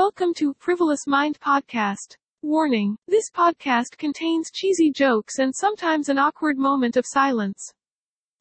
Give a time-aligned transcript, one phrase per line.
[0.00, 2.14] Welcome to Frivolous Mind Podcast.
[2.40, 7.74] Warning this podcast contains cheesy jokes and sometimes an awkward moment of silence.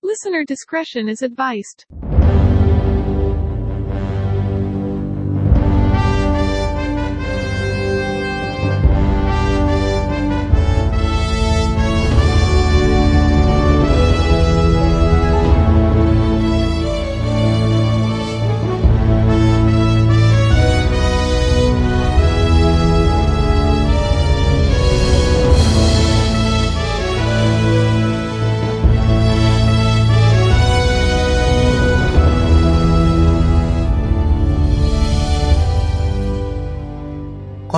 [0.03, 1.85] Listener discretion is advised.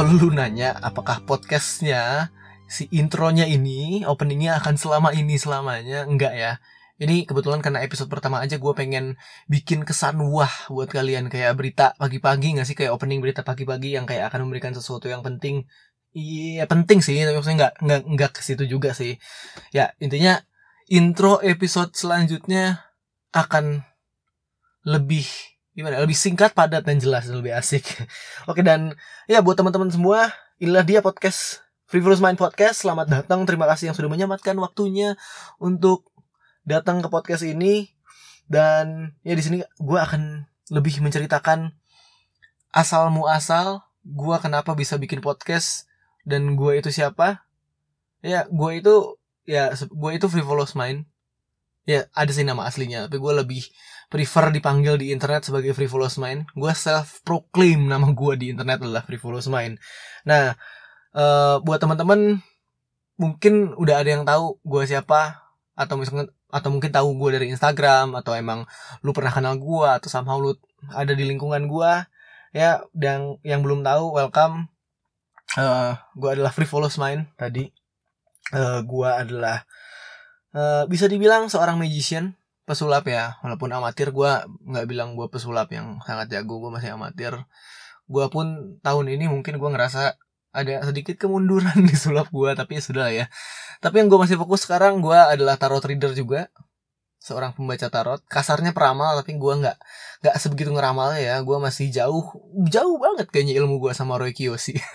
[0.09, 2.34] Kalau lu nanya apakah podcastnya
[2.66, 6.09] si intronya ini openingnya akan selama ini selamanya?
[6.09, 6.58] Enggak ya.
[6.98, 11.30] Ini kebetulan karena episode pertama aja gue pengen bikin kesan wah buat kalian.
[11.30, 12.73] Kayak berita pagi-pagi nggak sih?
[12.73, 15.70] Kayak opening berita pagi-pagi yang kayak akan memberikan sesuatu yang penting.
[16.18, 19.13] Iya penting sih tapi maksudnya nggak nggak nggak ke situ juga sih.
[19.70, 20.41] Ya intinya
[20.90, 22.82] intro episode selanjutnya
[23.30, 23.85] akan
[24.90, 25.30] lebih
[25.80, 26.04] gimana?
[26.04, 27.88] Lebih singkat padat dan jelas lebih asik.
[28.52, 28.99] Oke dan
[29.32, 30.27] ya buat teman-teman semua
[30.60, 32.84] inilah dia podcast Frivolous Mind Podcast.
[32.84, 33.48] Selamat datang.
[33.48, 35.16] Terima kasih yang sudah menyempatkan waktunya
[35.55, 36.12] untuk
[36.68, 37.96] datang ke podcast ini.
[38.52, 40.44] Dan ya di sini gue akan
[40.76, 41.71] lebih menceritakan
[42.76, 45.88] asal muasal gue kenapa bisa bikin podcast
[46.27, 47.48] dan gue itu siapa.
[48.20, 49.16] Ya gue itu
[49.48, 51.08] ya gue itu Frivolous Mind.
[51.88, 53.64] Ya ada sih nama aslinya tapi gue lebih
[54.10, 56.49] prefer dipanggil di internet sebagai frivolous mind.
[56.57, 59.77] Gue self proclaim nama gue di internet adalah frivolous mind.
[60.26, 60.57] Nah
[61.13, 62.41] uh, buat teman-teman
[63.21, 65.46] mungkin udah ada yang tahu gue siapa
[65.78, 68.66] atau misalnya atau mungkin tahu gue dari Instagram atau emang
[69.06, 70.57] lu pernah kenal gue atau somehow lu
[70.97, 71.91] ada di lingkungan gue
[72.57, 74.66] ya dan yang belum tahu welcome.
[75.53, 77.30] Uh, eh, gue adalah frivolous mind.
[77.38, 77.69] Tadi.
[78.50, 79.62] Uh, gue adalah
[80.58, 82.39] uh, bisa dibilang seorang magician
[82.69, 83.41] pesulap ya.
[83.41, 87.34] Walaupun amatir gue nggak bilang gue pesulap yang sangat jago gue masih amatir.
[88.06, 90.13] Gue pun tahun ini mungkin gue ngerasa
[90.53, 93.25] ada sedikit kemunduran di sulap gue tapi ya sudah ya.
[93.81, 96.53] Tapi yang gue masih fokus sekarang gue adalah tarot reader juga.
[97.18, 98.22] Seorang pembaca tarot.
[98.29, 99.78] Kasarnya peramal tapi gue nggak
[100.22, 101.41] nggak sebegitu ngeramal ya.
[101.41, 102.22] Gue masih jauh
[102.69, 104.78] jauh banget kayaknya ilmu gue sama Roy Kiyoshi.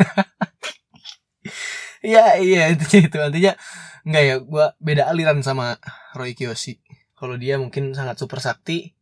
[2.04, 3.16] Iya iya itu itu.
[3.16, 3.56] Artinya
[4.04, 5.80] nggak ya gue beda aliran sama
[6.12, 6.76] Roy Kiyoshi
[7.24, 8.92] kalau dia mungkin sangat super sakti.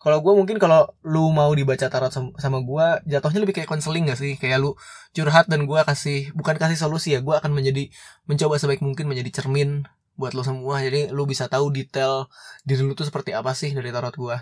[0.00, 4.04] Kalau gue mungkin kalau lu mau dibaca tarot sama, sama gue jatuhnya lebih kayak konseling
[4.08, 4.36] gak sih?
[4.36, 4.70] Kayak lu
[5.16, 7.88] curhat dan gue kasih bukan kasih solusi ya gue akan menjadi
[8.28, 9.88] mencoba sebaik mungkin menjadi cermin
[10.20, 10.84] buat lo semua.
[10.84, 12.28] Jadi lu bisa tahu detail
[12.68, 14.36] diri lu tuh seperti apa sih dari tarot gue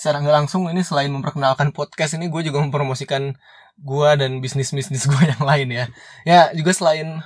[0.00, 3.36] secara nggak langsung ini selain memperkenalkan podcast ini gue juga mempromosikan
[3.76, 5.84] gue dan bisnis bisnis gue yang lain ya.
[6.24, 7.20] Ya juga selain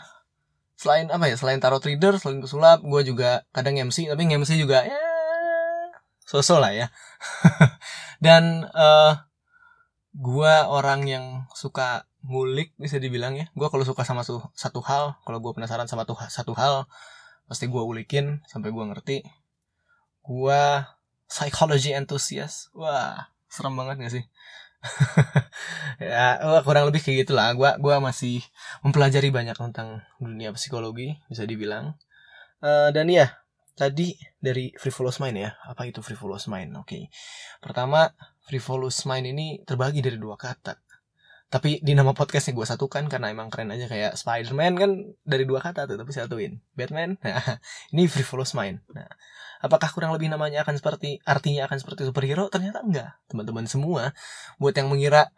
[0.74, 1.38] selain apa ya?
[1.38, 5.03] Selain tarot reader selain pesulap gue juga kadang MC tapi MC juga ya
[6.24, 6.86] sosok lah ya.
[8.24, 9.20] Dan uh,
[10.16, 13.46] gua orang yang suka ngulik bisa dibilang ya.
[13.52, 16.88] Gua kalau suka sama su satu hal kalau gua penasaran sama tuh satu hal
[17.44, 19.22] pasti gua ulikin sampai gua ngerti.
[20.24, 20.88] Gua
[21.28, 22.72] psychology enthusiast.
[22.72, 24.24] Wah serem banget gak sih?
[25.94, 27.54] Ya kurang lebih kayak gitulah.
[27.54, 28.42] Gua gua masih
[28.82, 31.94] mempelajari banyak tentang dunia psikologi bisa dibilang.
[32.64, 33.43] Uh, dan ya
[33.74, 35.50] tadi dari frivolous mind ya.
[35.66, 36.74] Apa itu frivolous mind?
[36.78, 36.86] Oke.
[36.86, 37.02] Okay.
[37.58, 38.10] Pertama,
[38.46, 40.78] frivolous mind ini terbagi dari dua kata.
[41.50, 44.90] Tapi di nama podcastnya gue satukan karena emang keren aja kayak Spider-Man kan
[45.22, 46.58] dari dua kata tuh tapi satuin.
[46.74, 47.62] Batman, nah
[47.94, 48.82] ini frivolous mind.
[48.90, 49.06] Nah,
[49.62, 52.50] apakah kurang lebih namanya akan seperti artinya akan seperti superhero?
[52.50, 54.10] Ternyata enggak, teman-teman semua.
[54.58, 55.30] Buat yang mengira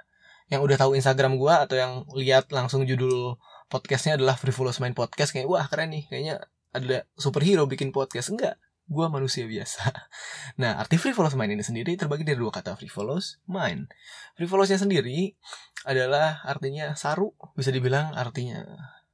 [0.47, 3.37] yang udah tahu Instagram gue atau yang lihat langsung judul
[3.67, 8.33] podcastnya adalah frivolous mind podcast kayak wah keren nih kayaknya ada superhero bikin podcast?
[8.33, 8.61] Enggak.
[8.87, 9.83] Gue manusia biasa.
[10.63, 13.93] Nah arti frivolous mind ini sendiri terbagi dari dua kata frivolous mind
[14.41, 15.37] frivolousnya sendiri
[15.85, 18.65] adalah artinya saru bisa dibilang artinya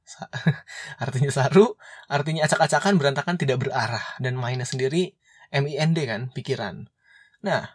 [1.03, 1.75] artinya saru
[2.07, 4.05] artinya acak-acakan berantakan tidak berarah.
[4.21, 5.17] Dan mainnya sendiri
[5.51, 6.87] mind kan pikiran.
[7.41, 7.65] Nah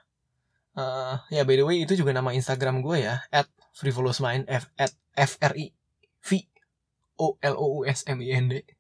[0.79, 4.71] uh, ya by the way itu juga nama instagram gue ya at frivolous mind f
[4.79, 5.75] at f r i
[6.23, 6.31] v
[7.19, 8.78] o l o u s m i n d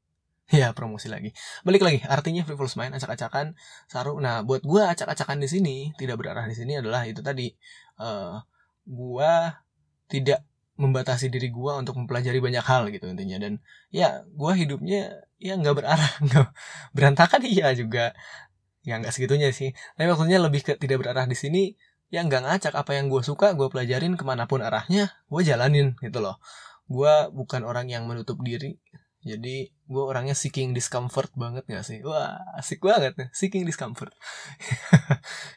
[0.48, 1.36] Ya promosi lagi.
[1.60, 3.52] Balik lagi, artinya frivolous mind, acak-acakan,
[3.84, 4.16] saru.
[4.16, 7.52] Nah, buat gue acak-acakan di sini tidak berarah di sini adalah itu tadi.
[8.00, 8.40] Uh,
[8.88, 9.60] gua
[10.08, 10.48] tidak
[10.78, 13.58] membatasi diri gue untuk mempelajari banyak hal gitu intinya dan
[13.90, 16.46] ya gue hidupnya ya nggak berarah nggak
[16.94, 18.14] berantakan iya juga
[18.86, 21.74] ya nggak segitunya sih tapi maksudnya lebih ke tidak berarah di sini
[22.14, 25.98] yang nggak ngacak apa yang gue suka gue pelajarin ke mana pun arahnya gue jalanin
[25.98, 26.38] gitu loh
[26.86, 28.78] gue bukan orang yang menutup diri
[29.28, 32.00] jadi gue orangnya seeking discomfort banget gak sih?
[32.00, 34.12] Wah asik banget nih seeking discomfort.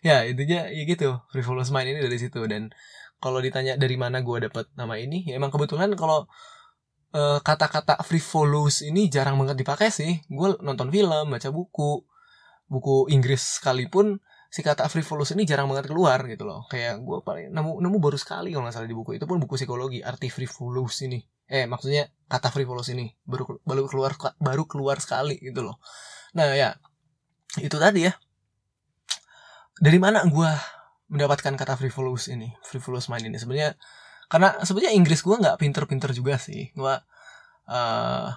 [0.08, 2.42] Ya intinya ya gitu frivolous mind ini dari situ.
[2.50, 2.74] Dan
[3.22, 6.26] kalau ditanya dari mana gue dapat nama ini ya emang kebetulan kalau
[7.14, 10.20] uh, kata-kata frivolous ini jarang banget dipakai sih.
[10.28, 12.04] Gue nonton film baca buku
[12.72, 16.68] buku Inggris sekalipun si kata frivolous ini jarang banget keluar gitu loh.
[16.68, 19.16] Kayak gue paling nemu nemu baru sekali kalau nggak salah di buku.
[19.16, 21.24] Itu pun buku psikologi arti frivolous ini.
[21.48, 24.12] Eh maksudnya kata frivolous ini baru baru keluar
[24.44, 25.80] baru keluar sekali gitu loh.
[26.36, 26.76] Nah ya
[27.64, 28.14] itu tadi ya.
[29.80, 30.52] Dari mana gue
[31.08, 33.40] mendapatkan kata frivolous ini frivolous mind ini?
[33.40, 33.80] Sebenarnya
[34.28, 36.76] karena sebenarnya Inggris gue nggak pinter-pinter juga sih.
[36.76, 36.92] Gue
[37.72, 38.28] uh,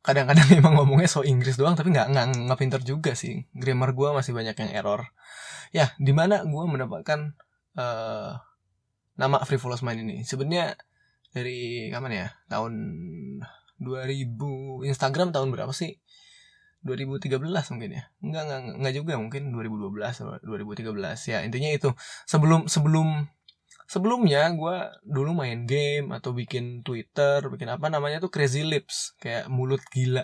[0.00, 3.44] kadang-kadang emang ngomongnya so Inggris doang tapi nggak nggak nggak pinter juga sih.
[3.52, 5.12] Grammar gue masih banyak yang error.
[5.70, 7.36] Ya di mana gue mendapatkan
[7.76, 8.30] uh,
[9.20, 10.16] nama frivolous mind ini?
[10.24, 10.76] Sebenarnya
[11.30, 12.26] dari kapan ya?
[12.48, 12.72] Tahun
[13.80, 16.00] 2000 Instagram tahun berapa sih?
[16.80, 18.02] 2013 mungkin ya?
[18.24, 20.96] Enggak enggak enggak juga mungkin 2012 atau 2013
[21.28, 21.92] ya intinya itu.
[22.24, 23.28] Sebelum sebelum
[23.90, 29.50] sebelumnya gue dulu main game atau bikin Twitter, bikin apa namanya tuh Crazy Lips, kayak
[29.50, 30.22] mulut gila.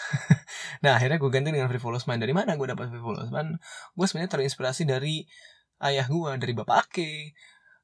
[0.84, 2.24] nah akhirnya gue ganti dengan Frivolous Mind.
[2.24, 3.60] Dari mana gue dapat Frivolous Mind?
[3.92, 5.28] Gue sebenarnya terinspirasi dari
[5.84, 7.36] ayah gue, dari bapak Ake.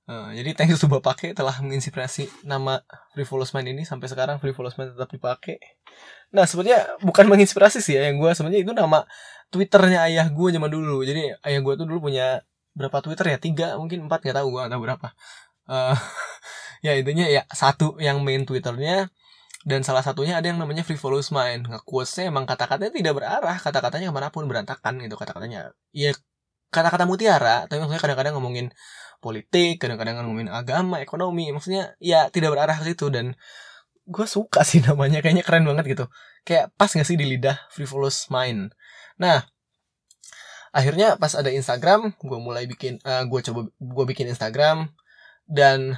[0.06, 2.80] Uh, jadi thanks to bapak Ake telah menginspirasi nama
[3.12, 5.60] Frivolous Mind ini sampai sekarang Frivolous Mind tetap dipakai.
[6.32, 9.04] Nah sebenarnya bukan menginspirasi sih ya yang gue sebenarnya itu nama
[9.52, 11.04] Twitternya ayah gue zaman dulu.
[11.04, 12.40] Jadi ayah gue tuh dulu punya
[12.76, 13.38] berapa Twitter ya?
[13.40, 15.08] Tiga mungkin empat nggak tahu gue atau berapa.
[15.66, 15.96] Uh,
[16.86, 19.08] ya intinya ya satu yang main Twitternya
[19.66, 21.66] dan salah satunya ada yang namanya frivolous mind.
[21.66, 25.74] Nge-quotesnya emang kata-katanya tidak berarah kata-katanya ke mana pun berantakan gitu kata-katanya.
[25.90, 26.14] Ya
[26.70, 28.66] kata-kata mutiara tapi maksudnya kadang-kadang ngomongin
[29.18, 33.32] politik kadang-kadang ngomongin agama ekonomi maksudnya ya tidak berarah ke situ dan
[34.06, 36.04] gue suka sih namanya kayaknya keren banget gitu.
[36.46, 38.70] Kayak pas gak sih di lidah frivolous mind?
[39.18, 39.42] Nah
[40.76, 44.92] akhirnya pas ada Instagram gue mulai bikin uh, eh, gue coba gue bikin Instagram.
[45.48, 45.96] Dan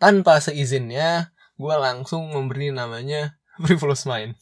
[0.00, 4.40] tanpa seizinnya gue langsung memberi namanya Frivolous Mind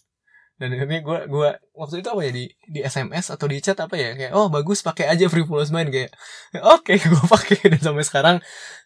[0.60, 3.96] dan akhirnya gue gue waktu itu apa ya di di SMS atau di chat apa
[3.96, 6.12] ya kayak oh bagus pakai aja Frivolous Mind kayak
[6.60, 7.56] oke okay, gue pakai.
[7.72, 8.36] Dan sampai sekarang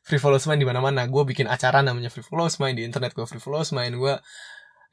[0.07, 3.75] Frivolous Mind di mana mana gue bikin acara namanya Frivolous Mind di internet gue Frivolous
[3.75, 4.15] Mind gue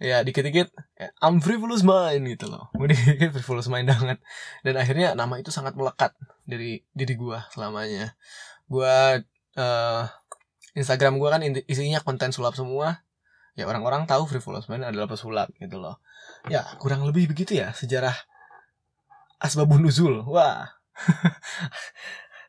[0.01, 2.68] ya dikit-dikit ya, I'm frivolous mind gitu loh.
[2.77, 4.18] Gue dikit frivolous mind banget.
[4.65, 6.18] Dan akhirnya nama itu sangat melekat
[6.50, 8.18] dari diri gue selamanya.
[8.65, 9.21] Gue
[9.62, 10.03] uh,
[10.74, 13.06] Instagram gue kan isinya konten sulap semua.
[13.53, 16.01] Ya orang-orang tahu frivolous mind adalah pesulap gitu loh.
[16.50, 18.18] Ya kurang lebih begitu ya sejarah
[19.38, 20.25] asbabun nuzul.
[20.25, 20.74] Wah.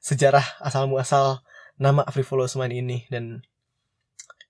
[0.02, 1.46] Sejarah asal muasal
[1.78, 3.44] nama frivolous mind ini dan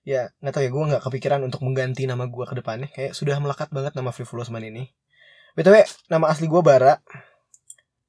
[0.03, 2.91] ya nggak tahu ya gue nggak kepikiran untuk mengganti nama gue ke depannya.
[2.91, 4.91] Kayak sudah melekat banget nama Frivolous Man ini.
[5.55, 6.99] Btw nama asli gue Bara.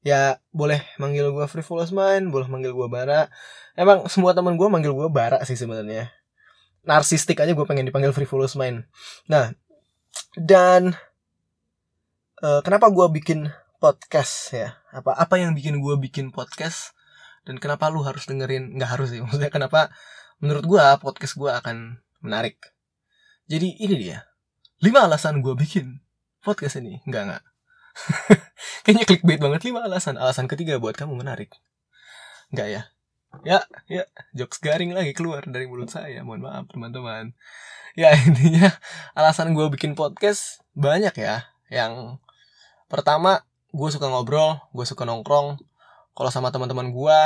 [0.05, 3.31] Ya boleh manggil gue Frivolous Man boleh manggil gue Bara.
[3.79, 6.11] Emang semua teman gue manggil gue Bara sih sebenarnya.
[6.85, 8.85] Narsistik aja gue pengen dipanggil Frivolous Mind
[9.31, 9.55] nah
[10.35, 10.99] dan
[12.43, 13.49] uh, kenapa gue bikin
[13.79, 14.69] podcast ya?
[14.91, 16.93] Apa apa yang bikin gue bikin podcast?
[17.44, 18.75] Dan kenapa lu harus dengerin?
[18.75, 19.94] Nggak harus sih maksudnya kenapa
[20.44, 22.60] menurut gue podcast gue akan menarik.
[23.48, 24.29] Jadi ini dia.
[24.84, 26.05] 5 alasan gue bikin
[26.44, 27.01] podcast ini.
[27.08, 27.43] Enggak, enggak.
[28.84, 30.20] Kayaknya clickbait banget 5 alasan.
[30.20, 31.48] Alasan ketiga buat kamu menarik.
[32.53, 32.82] Enggak ya?
[33.43, 34.05] Ya, ya,
[34.36, 36.20] jokes garing lagi keluar dari mulut saya.
[36.20, 37.32] Mohon maaf teman-teman.
[37.96, 38.69] Ya intinya
[39.17, 41.48] alasan gue bikin podcast banyak ya.
[41.72, 42.20] Yang
[42.93, 45.56] pertama gue suka ngobrol, gue suka nongkrong.
[46.15, 47.19] Kalau sama teman-teman gue,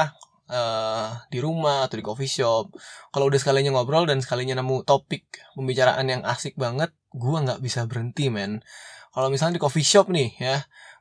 [0.49, 2.73] uh, di rumah atau di coffee shop.
[3.13, 7.85] Kalau udah sekalinya ngobrol dan sekalinya nemu topik pembicaraan yang asik banget gue nggak bisa
[7.85, 8.65] berhenti men.
[9.13, 10.57] Kalau misalnya di coffee shop nih ya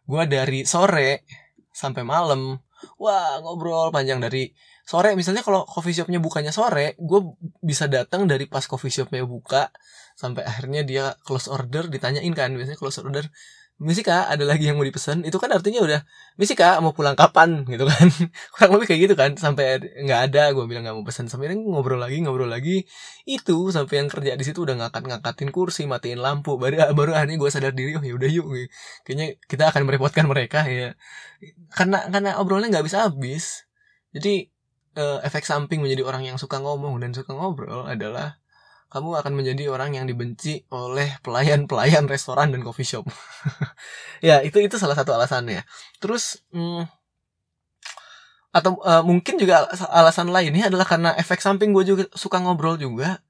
[0.07, 1.27] gue dari sore
[1.71, 2.55] sampai malam
[3.01, 4.51] wah ngobrol panjang dari
[4.87, 5.15] sore.
[5.15, 7.19] Misalnya kalau coffee shopnya bukanya sore gue
[7.63, 9.71] bisa datang dari pas coffee shopnya buka
[10.17, 13.29] sampai akhirnya dia close order ditanyain kan biasanya close order
[13.77, 15.21] misi kak ada lagi yang mau dipesan?
[15.21, 15.99] Itu kan artinya udah
[16.41, 17.61] misi kak mau pulang kapan?
[17.69, 18.07] gitu kan.
[18.53, 21.29] Kurang lebih kayak gitu kan sampai nggak ada gue bilang nggak mau pesan.
[21.29, 22.89] Sampai ngobrol lagi ngobrol lagi.
[23.29, 26.57] Itu sampai yang kerja di situ udah ngangkat ngangkatin kursi matiin lampu.
[26.57, 28.45] Baru baru akhirnya gue sadar diri oh ya udah yuk
[29.05, 30.97] kayaknya kita akan merepotkan mereka ya.
[31.69, 33.69] Karena karena obrolnya nggak bisa habis.
[34.09, 34.49] Jadi
[34.97, 38.41] uh, efek samping menjadi orang yang suka ngomong dan suka ngobrol adalah
[38.87, 43.05] kamu akan menjadi orang yang dibenci oleh pelayan-pelayan restoran dan coffee shop.
[44.27, 45.67] ya, itu itu salah satu alasannya.
[45.99, 46.87] Terus hmm,
[48.55, 53.21] atau uh, mungkin juga alasan lainnya adalah karena efek samping gue juga suka ngobrol juga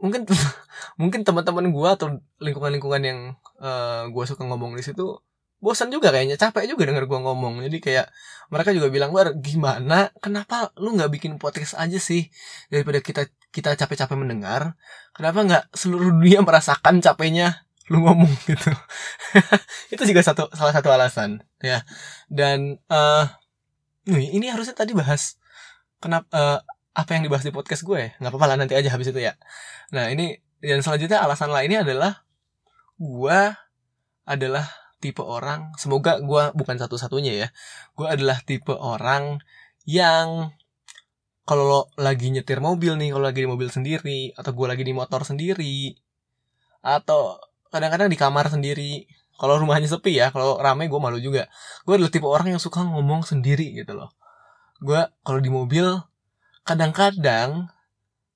[0.00, 0.24] mungkin
[1.00, 2.08] mungkin teman-teman gue atau
[2.40, 3.18] lingkungan-lingkungan yang
[3.60, 5.20] uh, gue suka ngomong di situ
[5.60, 7.60] bosan juga kayaknya capek juga denger gue ngomong.
[7.68, 8.08] Jadi kayak
[8.48, 10.08] mereka juga bilang bar gimana?
[10.18, 12.32] Kenapa lu nggak bikin podcast aja sih?
[12.72, 14.74] Daripada kita kita capek-capek mendengar
[15.12, 18.72] kenapa nggak seluruh dunia merasakan capeknya lu ngomong gitu?
[19.92, 21.84] Itu juga satu salah satu alasan ya.
[22.32, 23.28] Dan uh,
[24.08, 25.36] ini harusnya tadi bahas
[26.00, 26.58] kenapa uh,
[26.90, 29.36] apa yang dibahas di podcast gue nggak apa-apa lah nanti aja habis itu ya.
[29.92, 32.24] Nah ini dan selanjutnya alasan lainnya adalah
[33.00, 33.40] gue
[34.28, 37.48] adalah tipe orang semoga gue bukan satu-satunya ya.
[37.96, 39.40] Gue adalah tipe orang
[39.88, 40.52] yang
[41.48, 45.26] kalau lagi nyetir mobil nih kalau lagi di mobil sendiri atau gue lagi di motor
[45.26, 45.98] sendiri
[46.84, 47.42] atau
[47.74, 49.08] kadang-kadang di kamar sendiri
[49.40, 51.48] kalau rumahnya sepi ya kalau ramai gue malu juga.
[51.88, 54.12] Gue adalah tipe orang yang suka ngomong sendiri gitu loh.
[54.84, 55.88] Gue kalau di mobil
[56.62, 57.72] kadang-kadang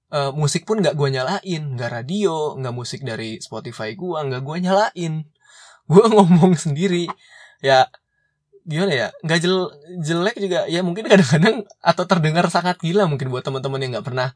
[0.09, 1.63] uh, musik pun nggak gue nyalain.
[1.77, 5.15] Nggak radio nggak musik dari Spotify gue nggak gue nyalain
[5.89, 7.09] gue ngomong sendiri.
[7.61, 7.89] Ya
[8.65, 9.09] gimana ya?
[9.25, 9.57] Nggak jel
[10.01, 10.61] jelek juga.
[10.69, 14.33] Ya mungkin kadang-kadang atau terdengar sangat gila mungkin buat teman-teman yang nggak pernah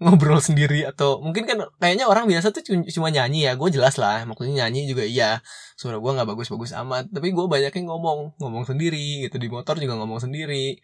[0.00, 3.52] ngobrol sendiri atau mungkin kan kayaknya orang biasa tuh cuma nyanyi ya.
[3.56, 5.40] Gue jelas lah maksudnya nyanyi juga iya.
[5.76, 7.08] Suara gue nggak bagus-bagus amat.
[7.12, 9.36] Tapi gue banyak yang ngomong ngomong sendiri gitu.
[9.40, 10.80] Di motor juga ngomong sendiri.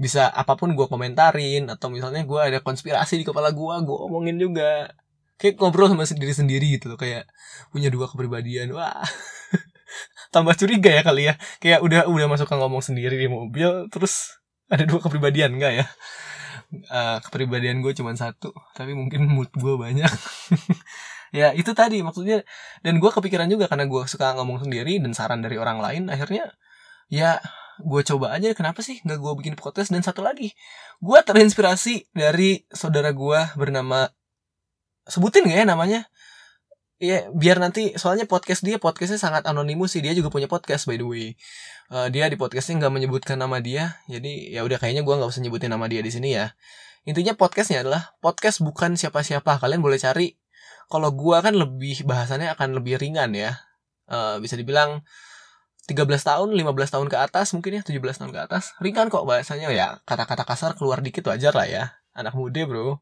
[0.00, 4.38] Bisa apa pun gue komentarin atau misalnya gue ada konspirasi di kepala gue gue omongin
[4.38, 4.90] juga.
[5.40, 7.24] Kayak ngobrol sama sendiri sendiri gitu loh kayak
[7.72, 8.74] punya dua kepribadian.
[8.74, 9.00] Wah
[10.30, 11.34] tambah curiga ya kali ya.
[11.58, 14.38] Kayak udah udah masuk ke ngomong sendiri di mobil terus
[14.70, 15.86] ada dua kepribadian enggak ya?
[16.70, 20.10] Uh, kepribadian gue cuma satu tapi mungkin mood gue banyak.
[21.30, 22.42] Ya itu tadi maksudnya.
[22.82, 26.50] Dan gue kepikiran juga karena gue suka ngomong sendiri dan saran dari orang lain akhirnya
[27.06, 27.38] ya
[27.80, 30.50] gue coba aja kenapa sih nggak gue bikin podcast dan satu lagi.
[30.98, 34.10] Gue terinspirasi dari saudara gue bernama
[35.06, 36.00] sebutin gak ya namanya
[37.00, 40.04] Iya, biar nanti soalnya podcast dia podcastnya sangat anonimus sih.
[40.04, 41.26] Dia juga punya podcast by the way.
[41.88, 45.40] Uh, dia di podcastnya nggak menyebutkan nama dia, jadi ya udah kayaknya gue nggak usah
[45.40, 46.52] nyebutin nama dia di sini ya.
[47.08, 49.56] Intinya podcastnya adalah podcast bukan siapa-siapa.
[49.64, 50.36] Kalian boleh cari.
[50.92, 53.56] Kalau gue kan lebih bahasannya akan lebih ringan ya.
[54.04, 55.00] Uh, bisa dibilang
[55.88, 56.68] 13 tahun, 15
[57.00, 58.76] tahun ke atas mungkin ya, 17 tahun ke atas.
[58.76, 60.04] Ringan kok bahasanya ya.
[60.04, 61.84] Kata-kata kasar keluar dikit wajar lah ya.
[62.12, 63.00] Anak muda bro.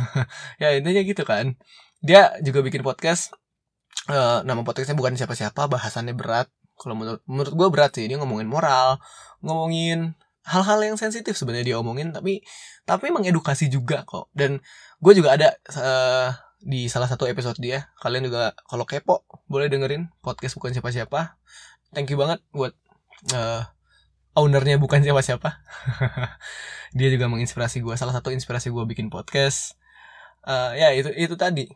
[0.62, 1.60] ya intinya gitu kan
[2.00, 3.32] dia juga bikin podcast.
[4.06, 6.48] Uh, nama podcastnya bukan siapa-siapa bahasannya berat.
[6.76, 9.00] Kalau menurut menurut gue berat sih dia ngomongin moral
[9.40, 10.12] ngomongin
[10.44, 12.44] hal-hal yang sensitif sebenarnya dia omongin tapi
[12.86, 14.30] tapi mengedukasi juga kok.
[14.36, 14.62] Dan
[15.02, 16.30] gue juga ada uh,
[16.62, 17.90] di salah satu episode dia.
[17.98, 21.40] Kalian juga kalau kepo boleh dengerin podcast bukan siapa-siapa.
[21.90, 22.76] Thank you banget buat
[23.32, 23.64] uh,
[24.36, 25.64] ownernya bukan siapa-siapa.
[26.96, 29.80] Dia juga menginspirasi gue salah satu inspirasi gue bikin podcast.
[30.46, 31.66] Uh, ya itu itu tadi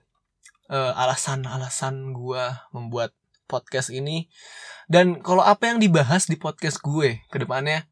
[0.70, 3.12] uh, alasan-alasan gue membuat
[3.50, 4.30] podcast ini.
[4.86, 7.90] Dan kalau apa yang dibahas di podcast gue ke depannya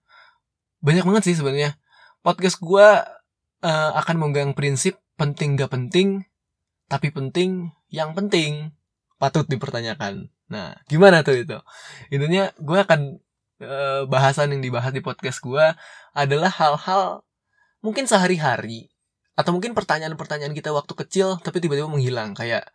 [0.78, 1.74] banyak banget sih sebenarnya.
[2.22, 2.88] Podcast gue
[3.66, 6.22] uh, akan memegang prinsip penting gak penting
[6.86, 8.72] tapi penting yang penting.
[9.18, 10.30] Patut dipertanyakan.
[10.46, 11.58] Nah gimana tuh itu?
[12.14, 13.18] Intinya gue akan
[13.66, 15.66] uh, bahasan yang dibahas di podcast gue
[16.14, 17.26] adalah hal-hal
[17.82, 18.90] mungkin sehari-hari
[19.38, 22.66] atau mungkin pertanyaan-pertanyaan kita waktu kecil tapi tiba-tiba menghilang kayak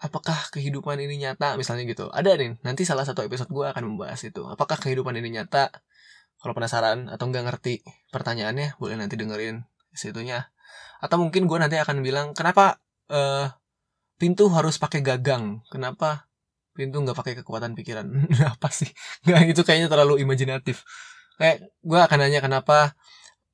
[0.00, 1.56] apakah kehidupan ini nyata?
[1.56, 2.12] Misalnya gitu.
[2.12, 4.44] Ada nih nanti salah satu episode gue akan membahas itu.
[4.44, 5.72] Apakah kehidupan ini nyata?
[6.36, 7.80] Kalau penasaran atau nggak ngerti
[8.12, 9.64] pertanyaannya boleh nanti dengerin
[9.96, 10.52] situnya.
[11.00, 13.48] Atau mungkin gue nanti akan bilang kenapa uh,
[14.20, 15.64] pintu harus pakai gagang?
[15.72, 16.28] Kenapa
[16.76, 18.06] pintu nggak pakai kekuatan pikiran?
[18.54, 18.88] Apa sih?
[19.24, 20.84] Nggak itu kayaknya terlalu imajinatif.
[21.40, 22.96] Kayak gue akan nanya kenapa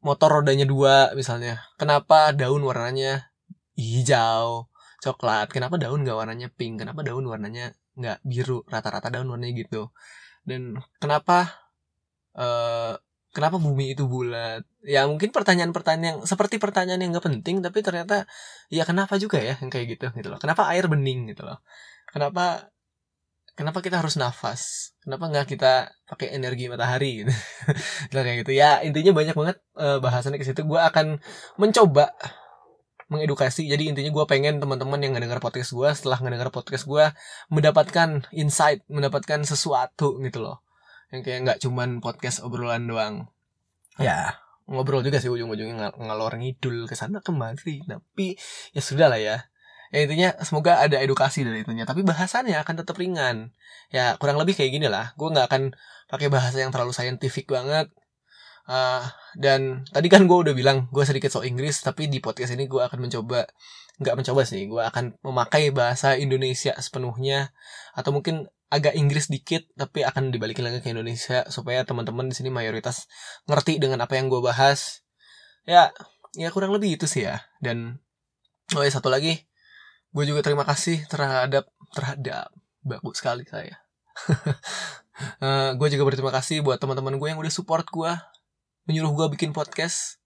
[0.03, 1.63] motor rodanya dua misalnya.
[1.79, 3.33] Kenapa daun warnanya
[3.79, 4.69] hijau
[5.03, 5.49] coklat?
[5.55, 6.83] Kenapa daun nggak warnanya pink?
[6.83, 8.67] Kenapa daun warnanya nggak biru?
[8.67, 9.95] Rata-rata daun warnanya gitu.
[10.43, 11.55] Dan kenapa
[12.35, 12.99] uh,
[13.31, 14.67] kenapa bumi itu bulat?
[14.83, 18.27] Ya mungkin pertanyaan-pertanyaan yang seperti pertanyaan yang nggak penting tapi ternyata
[18.69, 20.39] ya kenapa juga ya yang kayak gitu gitu loh.
[20.43, 21.63] Kenapa air bening gitu loh.
[22.11, 22.69] Kenapa
[23.53, 24.95] kenapa kita harus nafas?
[25.03, 27.33] Kenapa nggak kita pakai energi matahari gitu?
[28.13, 28.53] Kayak gitu.
[28.57, 30.65] Ya intinya banyak banget uh, bahasannya ke situ.
[30.65, 31.21] Gue akan
[31.61, 32.15] mencoba
[33.13, 33.69] mengedukasi.
[33.69, 37.05] Jadi intinya gue pengen teman-teman yang ngedenger podcast gue setelah ngedenger podcast gue
[37.53, 40.65] mendapatkan insight mendapatkan sesuatu gitu loh.
[41.13, 43.29] Yang kayak nggak cuman podcast obrolan doang.
[44.01, 47.85] Ya ngobrol juga sih ujung-ujungnya ng ngalor ngidul ke sana kemari.
[47.85, 48.41] Tapi
[48.73, 49.52] ya sudah lah ya
[49.93, 51.85] ya intinya semoga ada edukasi dari itunya.
[51.85, 53.53] Tapi bahasannya akan tetap ringan.
[53.93, 55.13] Ya kurang lebih kayak gini lah.
[55.21, 55.63] Gue nggak akan
[56.09, 57.93] pakai bahasa yang terlalu saintifik banget.
[58.65, 59.05] Uh,
[59.37, 62.79] dan tadi kan gue udah bilang gue sedikit so Inggris tapi di podcast ini gue
[62.79, 63.51] akan mencoba
[63.99, 67.53] nggak mencoba sih gue akan memakai bahasa Indonesia sepenuhnya.
[67.93, 72.49] Atau mungkin agak Inggris dikit tapi akan dibalikin lagi ke Indonesia supaya teman-teman di sini
[72.49, 73.05] mayoritas
[73.45, 75.05] ngerti dengan apa yang gue bahas.
[75.69, 75.93] Ya
[76.33, 77.45] ya kurang lebih itu sih ya.
[77.61, 78.01] Dan
[78.73, 79.52] oh ya satu lagi
[80.13, 81.65] gue juga terima kasih terhadap
[81.97, 82.53] terhadap
[82.85, 83.81] bagus sekali saya.
[84.29, 84.53] Uh,
[85.47, 88.13] eh, gue juga berterima kasih buat teman-teman gue yang udah support gue
[88.85, 90.21] menyuruh gue bikin podcast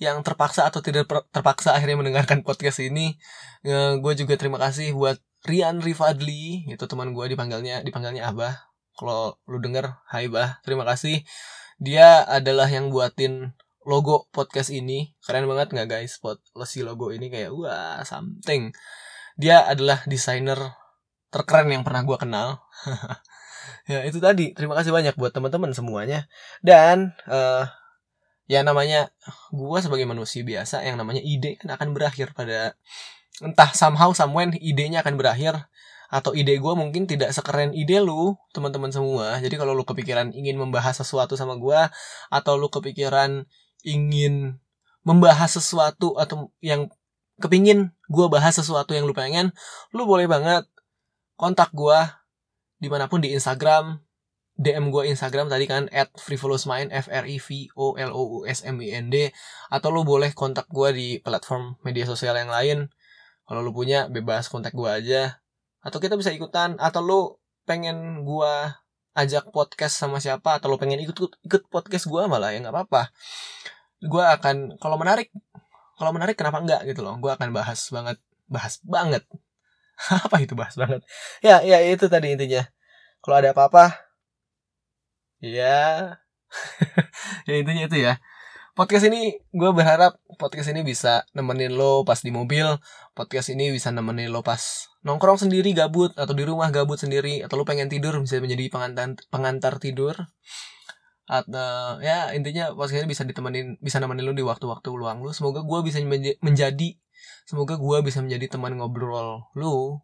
[0.00, 3.14] yang terpaksa atau tidak terpaksa akhirnya mendengarkan podcast ini.
[3.62, 8.74] Uh, gue juga terima kasih buat Rian Rifadli itu teman gue dipanggilnya dipanggilnya Abah.
[8.98, 11.22] Kalau lu denger Hai Bah terima kasih.
[11.78, 13.54] Dia adalah yang buatin
[13.86, 15.14] logo podcast ini.
[15.22, 18.74] Keren banget nggak guys spot si logo ini kayak wah something
[19.36, 20.58] dia adalah desainer
[21.32, 22.48] terkeren yang pernah gue kenal.
[23.90, 24.54] Ya itu tadi.
[24.54, 26.30] Terima kasih banyak buat teman-teman semuanya.
[26.62, 27.66] Dan uh,
[28.46, 29.10] ya namanya
[29.50, 32.78] gue sebagai manusia biasa yang namanya ide kan akan berakhir pada
[33.42, 35.66] entah somehow somewhen idenya akan berakhir.
[36.14, 39.42] Atau ide gue mungkin tidak sekeren ide lu teman-teman semua.
[39.42, 41.80] Jadi kalau lu kepikiran ingin membahas sesuatu sama gue
[42.30, 43.42] atau lu kepikiran
[43.82, 44.62] ingin
[45.02, 46.86] membahas sesuatu atau yang
[47.42, 49.50] kepingin gue bahas sesuatu yang lu pengen
[49.90, 50.64] lu boleh banget
[51.34, 51.98] kontak gue
[52.82, 54.02] di mana pun di Instagram.
[54.52, 58.38] DM gue Instagram tadi kan at frivolousmind F R I V O L O U
[58.44, 59.30] S M I N D.
[59.70, 62.90] Atau lu boleh kontak gue di platform media sosial yang lain.
[63.46, 65.40] Kalau lu punya bebas kontak gue aja.
[65.80, 66.76] Atau kita bisa ikutan.
[66.82, 67.20] Atau lu
[67.64, 68.54] pengen gue
[69.12, 73.14] ajak podcast sama siapa atau lu pengen ikut ikut podcast gue malah ya nggak apa-apa.
[74.02, 75.30] Gue akan kalau menarik
[76.02, 77.14] kalau menarik kenapa enggak gitu loh.
[77.22, 78.18] Gue akan bahas banget
[78.50, 79.22] bahas banget.
[80.26, 81.06] Apa itu bahas banget?
[81.46, 82.66] Ya ya itu tadi intinya.
[83.22, 84.02] Kalau ada apa-apa
[85.38, 86.18] ya
[87.46, 88.18] ya intinya itu ya.
[88.74, 92.66] Podcast ini gue berharap podcast ini bisa nemenin lo pas di mobil.
[93.14, 97.62] Podcast ini bisa nemenin lo pas nongkrong sendiri gabut atau di rumah gabut sendiri atau
[97.62, 100.18] lo pengen tidur bisa menjadi pengantar pengantar tidur
[101.30, 105.62] atau ya intinya podcast ini bisa ditemenin bisa nemenin lo di waktu-waktu luang lo semoga
[105.62, 106.02] gue bisa
[106.42, 106.88] menjadi
[107.46, 110.02] semoga gue bisa menjadi teman ngobrol lo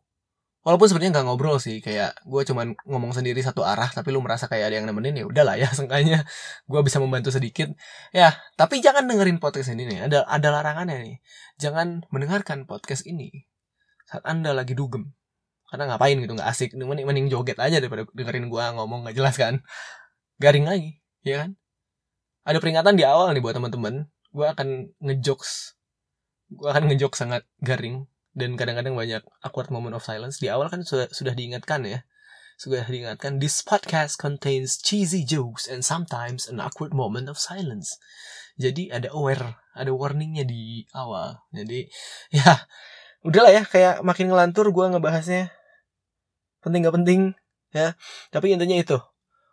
[0.68, 4.52] walaupun sebenarnya nggak ngobrol sih kayak gue cuman ngomong sendiri satu arah tapi lu merasa
[4.52, 6.28] kayak ada yang nemenin ya udahlah ya seenggaknya
[6.68, 7.72] gue bisa membantu sedikit.
[8.12, 11.16] Ya tapi jangan dengerin podcast ini nih ada ada larangannya nih.
[11.56, 13.48] Jangan mendengarkan podcast ini
[14.04, 15.14] saat anda lagi dugem.
[15.72, 16.70] Karena ngapain gitu nggak asik.
[16.76, 19.64] Mending, mending joget aja daripada dengerin gue ngomong nggak jelas kan.
[20.36, 21.50] Garing lagi ya kan?
[22.48, 25.76] Ada peringatan di awal nih buat teman-teman gue akan ngejokes.
[26.52, 28.08] Gue akan ngejokes sangat garing.
[28.36, 30.38] Dan kadang-kadang banyak awkward moment of silence.
[30.38, 32.06] Di awal kan sudah sudah diingatkan ya.
[32.58, 37.98] Sudah diingatkan this podcast contains cheesy jokes and sometimes an awkward moment of silence.
[38.58, 41.38] Jadi ada aware ada warningnya di awal.
[41.54, 41.86] Jadi
[42.36, 42.66] ya
[43.22, 45.50] udahlah ya kayak makin ngelantur gue ngebahasnya.
[46.62, 47.20] Penting gak penting
[47.74, 47.94] ya.
[48.30, 48.98] Tapi intinya itu.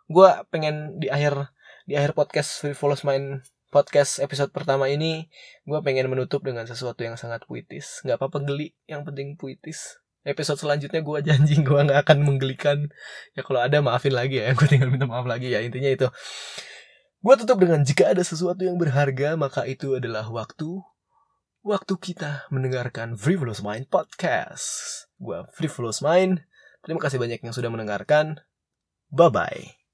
[0.06, 1.50] Gue pengen di akhir
[1.86, 5.30] di akhir podcast Follows Mind podcast episode pertama ini
[5.62, 8.02] gue pengen menutup dengan sesuatu yang sangat puitis.
[8.02, 10.02] Nggak apa-apa geli yang penting puitis.
[10.26, 12.90] Episode selanjutnya gue janji gue nggak akan menggelikan.
[13.38, 14.50] Ya kalau ada maafin lagi ya.
[14.58, 15.62] Gue tinggal minta maaf lagi ya.
[15.62, 16.10] Intinya itu.
[17.22, 20.82] Gue tutup dengan jika ada sesuatu yang berharga maka itu adalah waktu
[21.62, 24.66] waktu kita mendengarkan Frivolous Mind Podcast.
[25.22, 26.42] Gue Frivolous Mind
[26.82, 28.42] terima kasih banyak yang sudah mendengarkan.
[29.14, 29.85] Bye bye